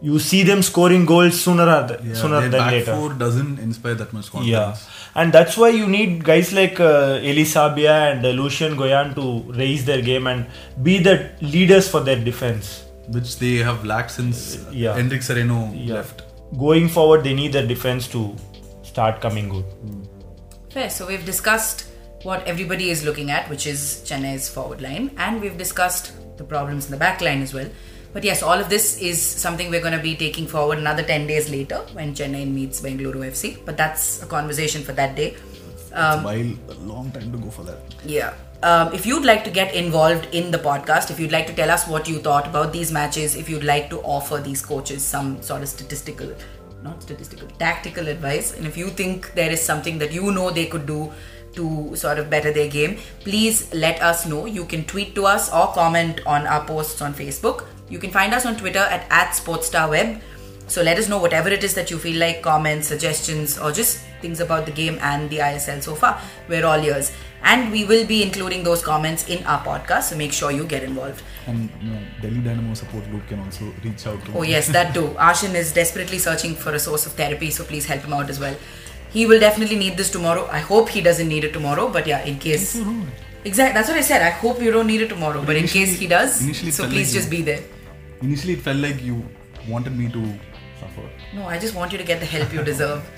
You 0.00 0.18
see 0.20 0.42
them 0.44 0.62
scoring 0.62 1.06
goals 1.06 1.40
sooner 1.40 1.64
or 1.64 1.98
Yeah, 2.04 2.14
sooner 2.14 2.40
than 2.42 2.52
back 2.52 2.70
later. 2.72 2.94
four 2.94 3.14
doesn't 3.14 3.58
inspire 3.58 3.94
that 3.94 4.12
much 4.12 4.30
confidence. 4.30 4.48
Yeah, 4.86 5.20
and 5.20 5.32
that's 5.32 5.56
why 5.56 5.70
you 5.70 5.88
need 5.88 6.22
guys 6.22 6.52
like 6.52 6.78
uh, 6.78 7.18
Eli 7.20 7.42
Sabiá 7.42 8.12
and 8.12 8.24
uh, 8.24 8.28
Lucian 8.28 8.76
Goian 8.76 9.14
to 9.16 9.52
raise 9.54 9.84
their 9.84 10.00
game 10.00 10.28
and 10.28 10.46
be 10.84 10.98
the 10.98 11.30
leaders 11.40 11.88
for 11.88 12.00
their 12.00 12.22
defense. 12.22 12.84
Which 13.08 13.38
they 13.40 13.56
have 13.56 13.84
lacked 13.84 14.12
since 14.12 14.58
Yeah. 14.70 14.94
Henrique 14.94 15.22
Sereno 15.22 15.72
Yeah. 15.74 15.94
left. 15.94 16.22
Going 16.56 16.88
forward, 16.88 17.24
they 17.24 17.34
need 17.34 17.52
their 17.52 17.66
defense 17.66 18.06
to 18.08 18.36
start 18.98 19.20
coming 19.20 19.48
good. 19.48 19.66
Fair. 20.70 20.90
So 20.90 21.06
we've 21.06 21.24
discussed 21.24 21.84
what 22.28 22.46
everybody 22.52 22.90
is 22.94 23.04
looking 23.08 23.30
at, 23.30 23.48
which 23.48 23.66
is 23.72 24.02
Chennai's 24.08 24.48
forward 24.54 24.80
line, 24.86 25.12
and 25.16 25.40
we've 25.40 25.58
discussed 25.66 26.06
the 26.38 26.44
problems 26.54 26.86
in 26.86 26.90
the 26.90 27.02
back 27.04 27.20
line 27.20 27.42
as 27.42 27.54
well. 27.54 27.70
But 28.12 28.24
yes, 28.24 28.42
all 28.42 28.58
of 28.64 28.68
this 28.74 29.00
is 29.10 29.22
something 29.22 29.70
we're 29.70 29.86
going 29.86 29.96
to 29.96 30.02
be 30.02 30.16
taking 30.16 30.48
forward 30.48 30.78
another 30.78 31.04
10 31.04 31.26
days 31.28 31.48
later 31.50 31.78
when 31.92 32.14
Chennai 32.14 32.42
meets 32.50 32.80
Bengaluru 32.80 33.22
FC. 33.34 33.64
But 33.64 33.76
that's 33.76 34.22
a 34.22 34.26
conversation 34.26 34.82
for 34.82 34.92
that 35.00 35.14
day. 35.14 35.36
Um, 35.92 36.24
While 36.24 36.52
a 36.76 36.78
long 36.92 37.12
time 37.12 37.30
to 37.32 37.38
go 37.38 37.50
for 37.50 37.62
that. 37.64 37.78
Yeah. 38.04 38.34
Um, 38.62 38.92
if 38.92 39.06
you'd 39.06 39.24
like 39.24 39.44
to 39.44 39.50
get 39.50 39.74
involved 39.74 40.34
in 40.34 40.50
the 40.50 40.58
podcast, 40.58 41.12
if 41.12 41.20
you'd 41.20 41.30
like 41.30 41.46
to 41.46 41.54
tell 41.54 41.70
us 41.70 41.86
what 41.86 42.08
you 42.08 42.18
thought 42.18 42.48
about 42.48 42.72
these 42.72 42.90
matches, 42.90 43.36
if 43.36 43.48
you'd 43.48 43.62
like 43.62 43.88
to 43.90 44.00
offer 44.00 44.38
these 44.38 44.60
coaches 44.60 45.04
some 45.04 45.40
sort 45.42 45.62
of 45.62 45.68
statistical, 45.68 46.34
not 46.82 47.02
statistical, 47.02 47.48
tactical 47.58 48.08
advice, 48.08 48.54
and 48.56 48.66
if 48.66 48.76
you 48.76 48.88
think 48.88 49.34
there 49.34 49.50
is 49.50 49.60
something 49.62 49.98
that 49.98 50.12
you 50.12 50.30
know 50.30 50.50
they 50.50 50.66
could 50.66 50.86
do 50.86 51.12
to 51.54 51.94
sort 51.96 52.18
of 52.18 52.30
better 52.30 52.52
their 52.52 52.68
game, 52.68 52.98
please 53.20 53.72
let 53.74 54.00
us 54.02 54.26
know. 54.26 54.46
You 54.46 54.64
can 54.64 54.84
tweet 54.84 55.14
to 55.16 55.26
us 55.26 55.52
or 55.52 55.68
comment 55.72 56.20
on 56.26 56.46
our 56.46 56.64
posts 56.64 57.02
on 57.02 57.14
Facebook. 57.14 57.66
You 57.88 57.98
can 57.98 58.10
find 58.10 58.34
us 58.34 58.46
on 58.46 58.56
Twitter 58.56 58.78
at, 58.78 59.06
at 59.10 59.30
SportstarWeb. 59.30 60.20
So 60.68 60.82
let 60.82 60.98
us 60.98 61.08
know 61.08 61.18
whatever 61.18 61.48
it 61.48 61.64
is 61.64 61.74
that 61.74 61.90
you 61.90 61.98
feel 61.98 62.20
like, 62.20 62.42
comments, 62.42 62.86
suggestions, 62.86 63.58
or 63.58 63.72
just 63.72 64.04
things 64.20 64.40
about 64.40 64.66
the 64.66 64.72
game 64.72 64.98
and 65.00 65.30
the 65.30 65.38
ISL 65.38 65.82
so 65.82 65.94
far. 65.94 66.20
We're 66.48 66.66
all 66.66 66.78
ears. 66.78 67.10
And 67.42 67.70
we 67.72 67.84
will 67.84 68.06
be 68.06 68.22
including 68.22 68.62
those 68.64 68.82
comments 68.82 69.28
in 69.28 69.44
our 69.46 69.60
podcast, 69.64 70.04
so 70.10 70.16
make 70.16 70.32
sure 70.32 70.50
you 70.50 70.64
get 70.64 70.82
involved. 70.82 71.22
And 71.46 71.70
you 71.82 71.90
know, 71.90 72.00
Delhi 72.20 72.40
Dynamo 72.40 72.74
support 72.74 73.08
group 73.10 73.26
can 73.28 73.40
also 73.40 73.72
reach 73.84 74.06
out 74.06 74.24
to 74.26 74.32
Oh, 74.36 74.40
me. 74.42 74.50
yes, 74.50 74.68
that 74.68 74.92
too. 74.92 75.08
Aashin 75.18 75.54
is 75.54 75.72
desperately 75.72 76.18
searching 76.18 76.54
for 76.54 76.72
a 76.74 76.78
source 76.78 77.06
of 77.06 77.12
therapy, 77.12 77.50
so 77.50 77.64
please 77.64 77.86
help 77.86 78.02
him 78.02 78.12
out 78.12 78.28
as 78.28 78.38
well. 78.40 78.56
He 79.10 79.24
will 79.26 79.40
definitely 79.40 79.76
need 79.76 79.96
this 79.96 80.10
tomorrow. 80.10 80.46
I 80.52 80.58
hope 80.58 80.90
he 80.90 81.00
doesn't 81.00 81.28
need 81.28 81.44
it 81.44 81.52
tomorrow, 81.52 81.88
but 81.88 82.06
yeah, 82.06 82.22
in 82.24 82.38
case. 82.38 82.76
Exactly, 83.44 83.72
that's 83.72 83.88
what 83.88 83.96
I 83.96 84.02
said. 84.02 84.20
I 84.20 84.30
hope 84.30 84.60
you 84.60 84.70
don't 84.70 84.86
need 84.86 85.00
it 85.00 85.08
tomorrow, 85.08 85.42
but 85.44 85.56
in 85.56 85.66
case 85.66 85.98
he 85.98 86.06
does, 86.06 86.40
so 86.74 86.86
please 86.88 87.14
like 87.14 87.14
just 87.20 87.30
you- 87.32 87.38
be 87.38 87.42
there. 87.42 87.62
Initially, 88.20 88.54
it 88.54 88.60
felt 88.62 88.78
like 88.78 89.02
you 89.02 89.24
wanted 89.68 89.96
me 89.96 90.08
to 90.10 90.22
suffer. 90.80 91.08
No, 91.34 91.46
I 91.46 91.58
just 91.58 91.74
want 91.74 91.92
you 91.92 91.98
to 91.98 92.04
get 92.04 92.18
the 92.20 92.26
help 92.26 92.52
you 92.52 92.62
deserve. 92.72 93.08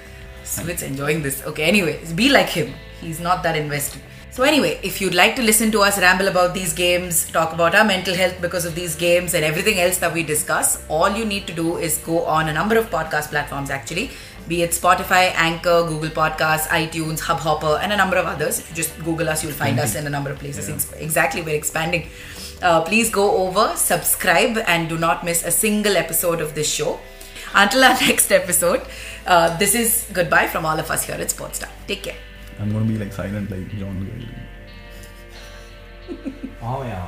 Suhith's 0.45 0.83
enjoying 0.83 1.23
this. 1.23 1.45
Okay, 1.47 1.65
anyway, 1.65 2.01
be 2.15 2.29
like 2.29 2.49
him. 2.49 2.75
He's 3.01 3.21
not 3.21 3.43
that 3.43 3.57
invested. 3.57 4.03
So, 4.31 4.45
anyway, 4.45 4.79
if 4.83 5.01
you'd 5.01 5.15
like 5.15 5.35
to 5.37 5.43
listen 5.43 5.73
to 5.73 5.81
us 5.83 5.99
ramble 6.01 6.29
about 6.29 6.55
these 6.55 6.73
games, 6.73 7.29
talk 7.33 7.53
about 7.53 7.75
our 7.75 7.85
mental 7.85 8.15
health 8.15 8.41
because 8.41 8.65
of 8.65 8.75
these 8.77 8.95
games, 8.95 9.35
and 9.35 9.45
everything 9.45 9.81
else 9.81 9.99
that 9.99 10.15
we 10.15 10.23
discuss, 10.23 10.85
all 10.89 11.11
you 11.11 11.25
need 11.25 11.47
to 11.49 11.53
do 11.53 11.79
is 11.79 11.99
go 11.99 12.25
on 12.25 12.49
a 12.49 12.53
number 12.53 12.77
of 12.79 12.89
podcast 12.91 13.31
platforms 13.31 13.71
actually, 13.71 14.11
be 14.47 14.63
it 14.63 14.71
Spotify, 14.71 15.33
Anchor, 15.35 15.85
Google 15.87 16.11
Podcasts, 16.11 16.69
iTunes, 16.69 17.21
Hubhopper, 17.21 17.81
and 17.83 17.93
a 17.93 17.97
number 17.97 18.17
of 18.17 18.27
others. 18.27 18.61
If 18.61 18.71
you 18.71 18.77
just 18.77 18.97
Google 19.05 19.29
us, 19.29 19.43
you'll 19.43 19.53
find 19.53 19.79
us 19.81 19.95
in 19.97 20.07
a 20.07 20.11
number 20.11 20.31
of 20.31 20.39
places. 20.39 20.69
Ex- 20.69 20.93
Exactly, 20.93 21.43
we're 21.43 21.57
expanding. 21.57 22.09
Uh, 22.63 22.83
please 22.83 23.11
go 23.11 23.37
over, 23.39 23.75
subscribe, 23.77 24.59
and 24.67 24.89
do 24.89 24.97
not 24.99 25.25
miss 25.25 25.45
a 25.45 25.51
single 25.51 25.97
episode 25.97 26.41
of 26.41 26.55
this 26.55 26.73
show. 26.73 27.01
Until 27.55 27.83
our 27.83 27.95
next 28.07 28.31
episode, 28.31 28.83
uh, 29.27 29.57
this 29.59 29.75
is 29.75 30.07
goodbye 30.13 30.47
from 30.49 30.65
all 30.67 30.79
of 30.79 30.91
us 30.91 31.05
here 31.05 31.17
at 31.17 31.29
Sportstar. 31.29 31.69
Take 31.87 32.03
care. 32.05 32.17
I'm 32.59 32.73
gonna 32.73 32.85
be 32.85 32.99
like 32.99 33.13
silent 33.13 33.51
like 33.51 33.69
John 33.79 34.05
Gale. 34.05 34.29
Oh 36.63 36.83
yeah. 36.83 37.07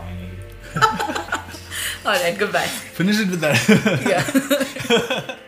All 2.04 2.12
right, 2.12 2.36
goodbye. 2.36 2.66
Finish 2.66 3.20
it 3.20 3.30
with 3.30 3.40
that. 3.40 3.58
Yeah. 4.06 5.36